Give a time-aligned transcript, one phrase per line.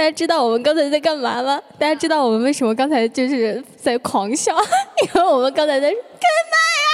[0.00, 1.62] 大家知道我们刚才在干嘛吗？
[1.78, 4.56] 大家知道我们为什么刚才就是在狂笑？
[5.04, 6.88] 因为我们刚才在开麦啊，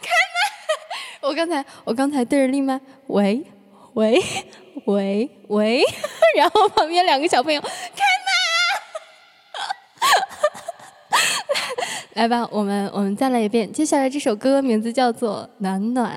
[0.00, 1.28] 开麦！
[1.28, 3.44] 我刚才我刚才对着立麦，喂
[3.92, 4.18] 喂
[4.86, 5.84] 喂喂，
[6.38, 8.32] 然后旁边两个小朋友开麦
[10.00, 10.08] 啊！
[12.16, 13.70] 来吧，我们我们再来一遍。
[13.70, 16.16] 接下来这首歌名字叫做《暖暖》。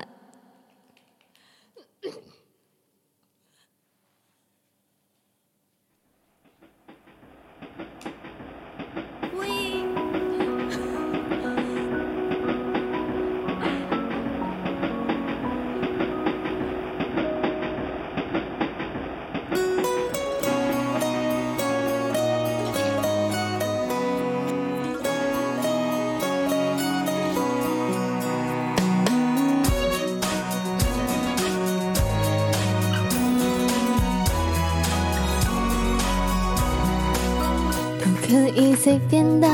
[38.26, 39.48] 可以随便的，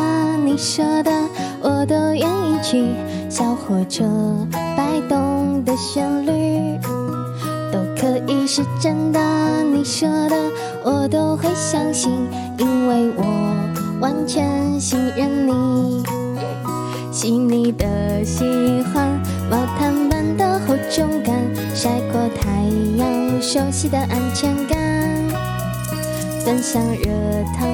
[0.45, 1.11] 你说的，
[1.61, 2.85] 我都愿意去。
[3.29, 4.05] 小火车
[4.77, 6.79] 摆动的旋律，
[7.73, 9.21] 都可以是真的。
[9.65, 10.37] 你说的，
[10.85, 12.13] 我都会相信，
[12.59, 13.25] 因为我
[14.01, 16.03] 完全信任你。
[17.11, 18.45] 细腻的喜
[18.93, 19.09] 欢，
[19.51, 21.35] 毛毯般的厚重感，
[21.75, 22.51] 晒过太
[22.97, 24.79] 阳，熟悉的安全感，
[26.45, 27.11] 分享热
[27.57, 27.74] 汤。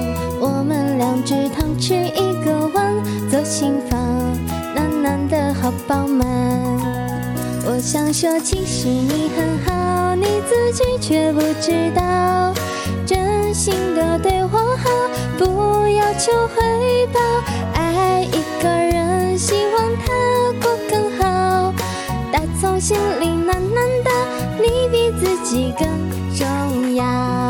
[1.24, 2.94] 只汤吃一个碗，
[3.30, 3.98] 左心房
[4.74, 6.26] 暖暖的好饱满。
[7.66, 12.52] 我想说，其实你很好，你自己却不知道。
[13.06, 14.90] 真心的对我好，
[15.38, 17.20] 不要求回报。
[17.74, 20.12] 爱一个人，希望他
[20.62, 21.72] 过更好。
[22.32, 24.10] 打从心里暖暖的，
[24.60, 25.86] 你比自己更
[26.34, 27.49] 重要。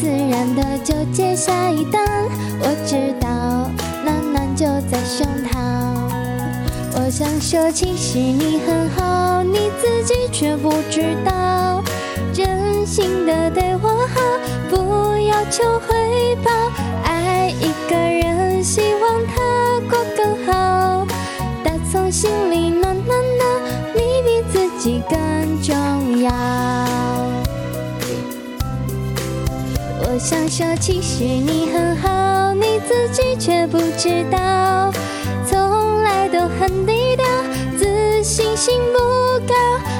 [0.00, 2.02] 自然的就接下一单，
[2.60, 3.28] 我知道
[4.04, 5.58] 暖暖就在胸膛。
[6.94, 11.82] 我想说，其实你很好，你自己却不知道。
[12.32, 14.20] 真心的对我好，
[14.70, 16.50] 不要求回报。
[17.04, 19.34] 爱一个人，希望他
[19.88, 21.06] 过更好。
[21.64, 22.45] 打从心里
[30.16, 34.90] 我想说，其实你很好，你自己却不知道。
[35.46, 37.26] 从来都很低调，
[37.76, 38.98] 自信心不
[39.46, 39.54] 高。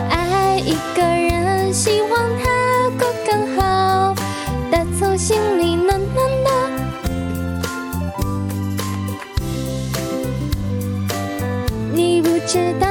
[0.08, 4.14] 爱一个人，希望他过更好，
[4.70, 6.50] 打从心里暖暖的。
[11.92, 12.86] 你不知道，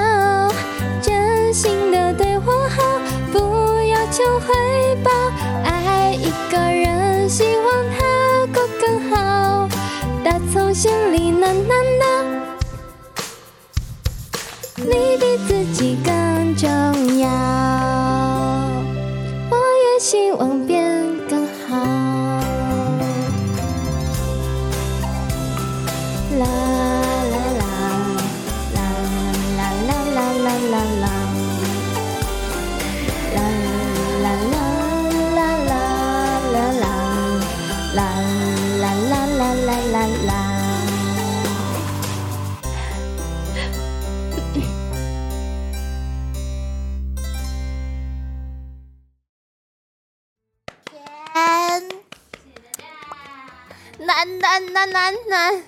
[10.76, 11.70] 心里暖暖
[12.00, 12.04] 的，
[14.76, 16.68] 你比自己更重
[17.18, 17.30] 要。
[19.50, 20.84] 我也希望变
[21.30, 21.78] 更好。
[26.40, 26.46] 啦
[27.32, 27.64] 啦啦
[28.74, 28.78] 啦
[29.56, 31.25] 啦啦啦啦啦啦。
[54.06, 55.64] 暖暖暖暖，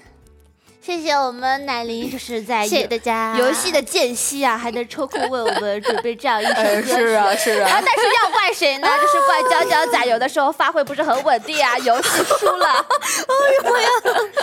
[0.80, 6.88] 谢谢我们奶林，就是在谢谢大家游戏的间隙啊，还能抽空为我们准备这样一首歌曲。
[6.94, 7.82] 是啊是啊。
[7.84, 8.88] 但是要怪谁呢？
[9.02, 12.86] 就是怪娇娇仔，有的时候发挥不是很稳定啊，游戏输了。
[13.28, 13.90] 哎呦呀，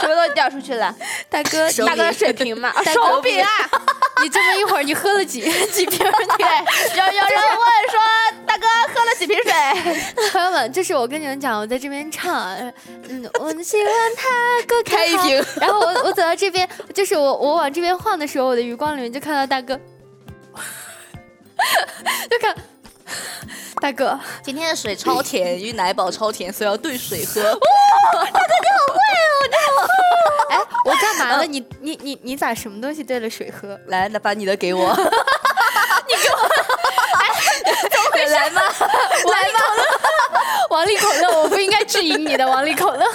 [0.00, 0.94] 什么东西掉出去了？
[1.30, 3.48] 大哥，大哥水瓶嘛，手柄啊！
[4.22, 5.98] 你这么一会儿，你喝了几几瓶？
[5.98, 6.46] 对，
[6.96, 8.00] 有有人问说。
[9.14, 9.52] 几瓶水？
[10.32, 12.54] 朋友们，就是我跟你们讲，我在这边唱，
[13.08, 14.28] 嗯，我喜欢他，
[14.66, 15.44] 哥开一瓶。
[15.60, 19.76] 然后我我走到这边，就是我我往这边晃的时候，我的余光里面就看到大哥，
[22.30, 22.54] 就看
[23.80, 27.40] 大哥，今天的水超甜，因为奶宝超甜，所以要兑水喝。
[30.50, 31.46] 哎，我干嘛了？
[31.46, 33.78] 你你你你咋什么东西兑了水喝？
[33.86, 34.94] 来，那把你的给我。
[38.34, 38.62] 来吗？
[38.80, 39.60] 来吗？
[40.70, 43.06] 王力口乐，我不应该质疑你的，王力口乐。